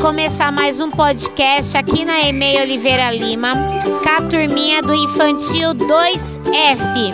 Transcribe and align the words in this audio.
começar 0.00 0.50
mais 0.50 0.80
um 0.80 0.90
podcast 0.90 1.76
aqui 1.76 2.06
na 2.06 2.22
EMEI 2.22 2.62
Oliveira 2.62 3.12
Lima, 3.12 3.54
com 4.02 4.08
a 4.08 4.22
turminha 4.22 4.80
do 4.80 4.94
Infantil 4.94 5.74
2F. 5.74 7.12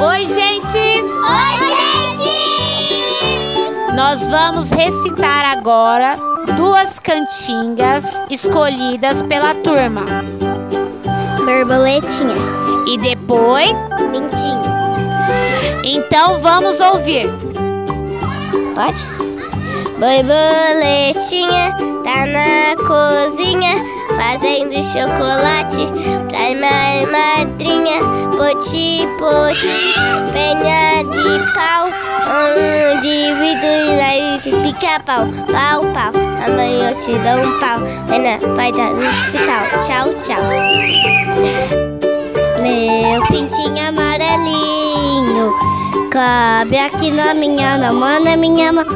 Oi, 0.00 0.26
gente! 0.26 0.78
Oi, 0.78 1.58
gente! 2.18 2.34
Nós 3.94 4.26
vamos 4.26 4.70
recitar 4.70 5.44
agora 5.44 6.16
duas 6.56 6.98
cantigas 6.98 8.20
escolhidas 8.28 9.22
pela 9.22 9.54
turma. 9.54 10.04
Borboletinha. 11.44 12.34
E 12.88 12.98
depois, 12.98 13.78
Pintinho. 14.10 14.64
então 15.84 16.40
vamos 16.40 16.80
ouvir. 16.80 17.30
Pode? 18.74 19.25
Borboletinha 19.98 21.74
tá 22.04 22.26
na 22.26 22.76
cozinha 22.86 23.74
fazendo 24.16 24.74
chocolate 24.82 25.86
pra 26.28 26.50
minha 26.54 27.06
madrinha. 27.10 27.98
Poti, 28.36 29.08
poti, 29.18 29.94
penha 30.32 31.02
de 31.02 31.52
pau, 31.54 31.88
um 32.28 33.00
vidro 33.00 33.76
e 34.00 34.38
de 34.42 34.50
pica-pau. 34.62 35.26
Pau, 35.50 35.80
pau, 35.92 36.12
amanhã 36.46 36.90
eu 36.90 36.98
te 36.98 37.12
dou 37.18 37.38
um 37.38 37.58
pau. 37.60 37.78
Vai 38.06 38.18
na 38.18 38.38
porta 38.38 38.84
do 38.94 39.00
hospital. 39.06 39.64
Tchau, 39.82 40.06
tchau. 40.22 40.44
Meu 42.62 43.26
pintinho 43.28 43.88
amarelinho 43.88 44.55
Cabe 46.16 46.78
aqui 46.78 47.10
na 47.10 47.34
minha 47.34 47.76
mão, 47.92 48.24
na 48.24 48.38
minha 48.38 48.72
mão. 48.72 48.86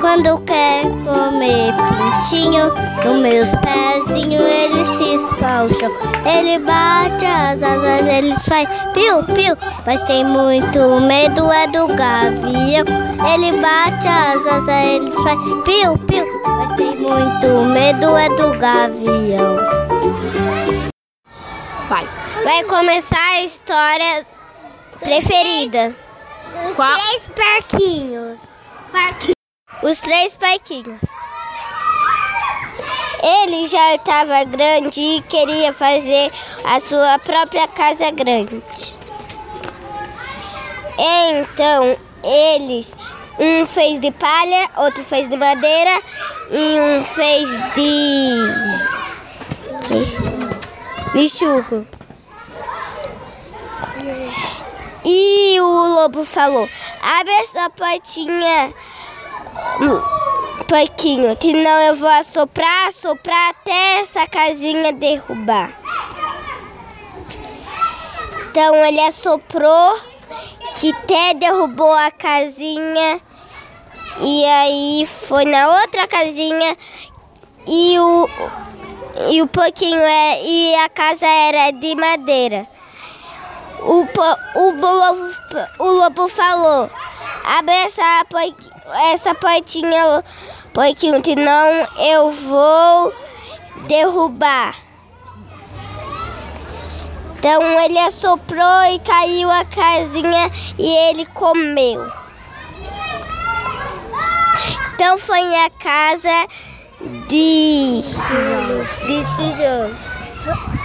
Quando 0.00 0.38
quer 0.42 0.82
comer 0.82 1.74
pintinho 1.74 2.72
Nos 3.04 3.20
meus 3.20 3.48
pezinhos 3.50 4.44
ele 4.44 4.84
se 4.84 5.14
espalcham 5.16 5.90
Ele 6.24 6.60
bate 6.60 7.24
as 7.24 7.60
asas, 7.60 8.06
ele 8.06 8.32
faz 8.32 8.68
piu, 8.94 9.24
piu. 9.34 9.56
Mas 9.84 10.04
tem 10.04 10.24
muito 10.24 11.00
medo, 11.00 11.50
é 11.50 11.66
do 11.66 11.88
gavião. 11.88 12.84
Ele 13.34 13.60
bate 13.60 14.06
as 14.06 14.46
asas, 14.46 14.68
ele 14.68 15.10
faz 15.10 15.38
piu, 15.64 15.98
piu. 16.06 16.24
Mas 16.46 16.76
tem 16.76 16.94
muito 16.94 17.64
medo, 17.72 18.16
é 18.16 18.28
do 18.28 18.56
gavião. 18.56 19.56
Vai. 21.88 22.06
Vai 22.44 22.62
começar 22.62 23.18
a 23.18 23.42
história 23.42 24.24
preferida. 25.00 26.07
Os 26.70 26.76
Qual? 26.76 26.98
três 26.98 27.28
parquinhos. 27.28 28.38
Os 29.82 30.00
três 30.00 30.36
parquinhos. 30.36 31.00
Ele 33.22 33.66
já 33.66 33.94
estava 33.94 34.44
grande 34.44 35.00
e 35.00 35.22
queria 35.22 35.72
fazer 35.72 36.30
a 36.64 36.78
sua 36.80 37.18
própria 37.18 37.66
casa 37.66 38.10
grande. 38.10 38.62
Então, 40.98 41.96
eles, 42.24 42.94
um 43.38 43.66
fez 43.66 44.00
de 44.00 44.10
palha, 44.12 44.68
outro 44.76 45.04
fez 45.04 45.28
de 45.28 45.36
madeira 45.36 46.00
e 46.50 46.80
um 46.80 47.04
fez 47.04 47.48
de 47.74 48.78
de 51.12 51.28
churro. 51.28 51.86
Lobo 55.98 56.24
falou: 56.24 56.68
abre 57.02 57.32
essa 57.40 57.68
portinha, 57.70 58.72
porquinho, 60.68 61.36
senão 61.40 61.80
eu 61.80 61.96
vou 61.96 62.08
assoprar, 62.08 62.86
assoprar 62.86 63.50
até 63.50 64.00
essa 64.00 64.24
casinha 64.28 64.92
derrubar. 64.92 65.72
Então 68.50 68.76
ele 68.86 69.00
assoprou, 69.00 69.98
que 70.78 70.92
até 70.92 71.34
derrubou 71.34 71.92
a 71.92 72.12
casinha, 72.12 73.20
e 74.20 74.44
aí 74.44 75.04
foi 75.04 75.44
na 75.46 75.80
outra 75.80 76.06
casinha, 76.06 76.76
e 77.66 77.98
o, 77.98 78.28
e 79.30 79.42
o 79.42 79.48
porquinho 79.48 80.00
é, 80.00 80.44
e 80.44 80.76
a 80.76 80.88
casa 80.88 81.26
era 81.26 81.72
de 81.72 81.96
madeira. 81.96 82.77
O, 83.88 84.06
o, 84.54 84.70
lobo, 84.70 85.34
o 85.78 85.84
lobo 85.84 86.28
falou: 86.28 86.90
abre 87.42 87.74
essa, 87.74 88.22
essa 89.14 89.34
portinha, 89.34 90.22
porquinho, 90.74 91.22
senão 91.24 91.88
eu 91.96 92.30
vou 92.30 93.10
derrubar. 93.86 94.76
Então 97.38 97.62
ele 97.80 97.98
assoprou 97.98 98.84
e 98.92 98.98
caiu 98.98 99.50
a 99.50 99.64
casinha 99.64 100.50
e 100.78 100.86
ele 101.08 101.24
comeu. 101.24 102.12
Então 104.92 105.16
foi 105.16 105.56
a 105.64 105.70
casa 105.70 106.46
de, 107.26 108.02
de 109.06 109.36
tijolo. 109.36 110.77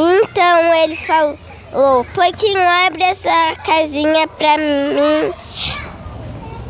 Então 0.00 0.74
ele 0.74 0.94
falou, 0.94 2.04
Porquinho, 2.14 2.60
abre 2.86 3.02
essa 3.02 3.56
casinha 3.64 4.28
pra 4.28 4.56
mim. 4.56 5.34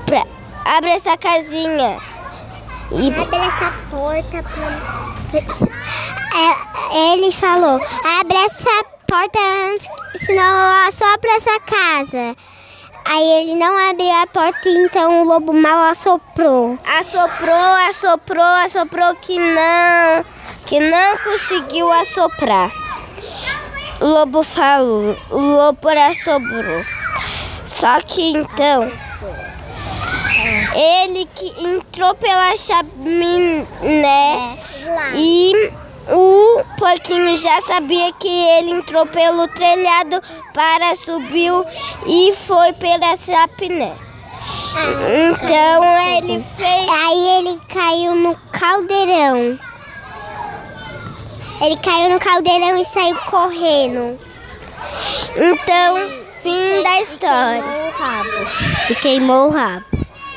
Pra, 0.07 0.25
abre 0.65 0.93
essa 0.93 1.15
casinha. 1.19 1.99
E 2.91 3.09
Abre 3.09 3.37
essa 3.37 3.71
porta 3.91 4.43
pra... 4.43 4.99
É, 6.39 7.13
Ele 7.13 7.31
falou, 7.31 7.79
abre 8.19 8.39
essa 8.39 8.85
porta 9.07 9.39
antes, 9.39 9.87
senão 10.25 10.43
eu 10.43 10.89
assopro 10.89 11.31
essa 11.37 11.61
casa. 11.61 12.37
Aí 13.05 13.43
ele 13.43 13.57
não 13.57 13.91
abriu 13.91 14.11
a 14.11 14.27
porta, 14.27 14.69
então 14.71 15.21
o 15.21 15.25
lobo 15.25 15.53
mal 15.53 15.91
assoprou. 15.91 16.79
assoprou, 16.99 17.75
assoprou, 17.89 18.55
assoprou 18.65 19.15
que 19.17 19.39
não, 19.39 20.25
que 20.65 20.81
não 20.81 21.19
conseguiu 21.19 21.93
assoprar. 21.93 22.88
O 24.01 24.07
lobo 24.07 24.43
falou, 24.43 25.17
o 25.31 25.39
lobo 25.39 25.89
assoprou. 25.89 26.85
Só 27.67 28.01
que 28.01 28.37
então 28.37 28.91
ele 30.75 31.29
que 31.35 31.53
entrou 31.65 32.15
pela 32.15 32.57
chaminé 32.57 33.67
e 35.15 35.73
o 36.11 36.63
porquinho 36.79 37.37
já 37.37 37.61
sabia 37.63 38.13
que 38.13 38.29
ele 38.29 38.71
entrou 38.71 39.05
pelo 39.07 39.49
telhado 39.49 40.23
para 40.55 40.95
subiu 40.95 41.65
e 42.07 42.33
foi 42.33 42.73
pela 42.75 43.17
chaminé. 43.17 43.95
Então 45.31 45.85
ele 46.17 46.45
fez 46.57 46.89
Aí 46.89 47.29
ele 47.39 47.61
caiu 47.69 48.15
no 48.15 48.37
caldeirão. 48.53 49.59
Ele 51.61 51.77
caiu 51.79 52.11
no 52.11 52.21
caldeirão 52.21 52.79
e 52.79 52.85
saiu 52.85 53.17
correndo. 53.17 54.19
Então, 55.37 56.09
fim 56.41 56.83
da 56.83 57.01
história. 57.01 57.65
o 57.65 57.91
rabo. 57.91 58.91
E 58.91 58.95
queimou 58.95 59.49
o 59.49 59.51
rabo. 59.51 59.85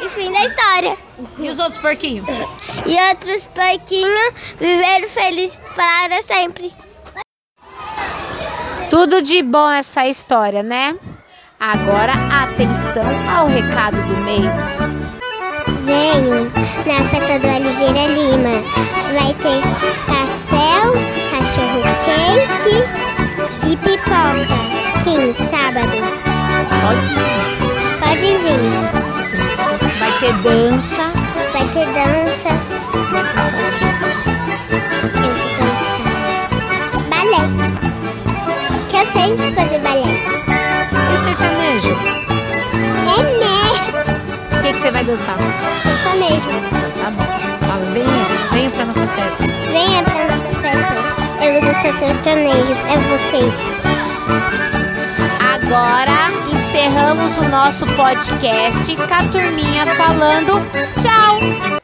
E 0.01 0.09
fim 0.09 0.31
da 0.31 0.45
história. 0.45 0.97
E 1.37 1.49
os 1.49 1.59
outros 1.59 1.77
porquinhos? 1.77 2.27
E 2.87 3.09
outros 3.09 3.47
porquinhos 3.47 4.33
viveram 4.59 5.07
felizes 5.07 5.59
para 5.75 6.21
sempre. 6.23 6.73
Tudo 8.89 9.21
de 9.21 9.43
bom 9.43 9.69
essa 9.69 10.07
história, 10.07 10.63
né? 10.63 10.97
Agora, 11.59 12.13
atenção 12.43 13.05
ao 13.29 13.47
recado 13.47 13.95
do 14.07 14.17
mês. 14.21 14.79
Venho 15.85 16.45
na 16.85 17.09
festa 17.09 17.39
do 17.39 17.47
Oliveira 17.47 18.07
Lima. 18.07 18.63
Vai 19.13 19.33
ter 19.35 20.40
pastel, 20.61 20.93
cachorro 21.31 21.81
quente 22.05 22.75
e 23.67 23.75
pipoca. 23.77 24.55
Quem 25.03 25.33
sábado? 25.33 25.97
Pode 26.81 27.07
ir. 27.11 27.29
Pode 27.99 28.29
vir. 28.37 28.63
Vai 29.99 30.11
ter 30.19 30.33
dança. 30.43 31.05
Vai 31.51 31.65
ter 31.69 31.85
dança. 31.87 32.51
Vai 33.11 33.23
dançar 33.23 33.59
o 33.59 33.71
quê? 33.77 33.85
Eu 35.01 35.09
vou 35.31 35.49
dançar 35.57 36.11
balé. 37.09 37.43
Que 38.89 38.97
eu 38.97 39.05
sei 39.11 39.29
fazer 39.53 39.79
balé. 39.79 40.11
E 41.11 41.17
sertanejo? 41.17 41.95
É 43.07 43.21
né? 43.39 43.51
O 44.51 44.61
que, 44.61 44.73
que 44.73 44.79
você 44.79 44.91
vai 44.91 45.03
dançar? 45.03 45.37
Sertanejo. 45.81 46.49
Tá 47.01 47.09
bom. 47.11 47.51
Fala, 47.65 47.85
venha, 47.93 48.49
venha 48.51 48.69
pra 48.71 48.85
nossa 48.85 49.07
festa. 49.07 49.43
Venha 49.71 50.03
pra 50.03 50.10
nossa 50.10 50.10
festa. 50.10 50.10
Eu 52.01 52.07
vou 52.07 52.15
dançar 52.15 52.23
sertanejo. 52.23 52.73
É 52.87 52.97
vocês. 53.09 53.53
Agora 55.39 56.51
encerramos 56.51 57.37
o 57.37 57.47
nosso 57.47 57.85
podcast 57.95 58.95
com 58.95 59.03
a 59.03 59.23
turminha 59.29 59.85
falando 59.95 60.61
tchau! 60.99 61.80